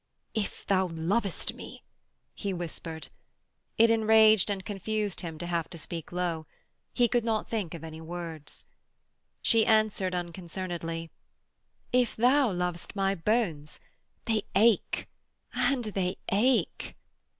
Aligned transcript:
'If 0.33 0.65
thou 0.65 0.87
lovest 0.87 1.53
me....' 1.53 1.83
he 2.33 2.53
whispered. 2.53 3.09
It 3.77 3.91
enraged 3.91 4.49
and 4.49 4.65
confused 4.65 5.21
him 5.21 5.37
to 5.37 5.45
have 5.45 5.69
to 5.69 5.77
speak 5.77 6.11
low. 6.11 6.47
He 6.91 7.07
could 7.07 7.23
not 7.23 7.47
think 7.47 7.75
of 7.75 7.83
any 7.83 8.01
words. 8.01 8.65
She 9.43 9.63
answered 9.63 10.15
unconcernedly: 10.15 11.11
'If 11.91 12.15
thou 12.15 12.51
lovest 12.51 12.95
my 12.95 13.13
bones... 13.13 13.79
they 14.25 14.41
ache 14.55 15.07
and 15.53 15.83
they 15.83 16.15
ache.' 16.31 16.95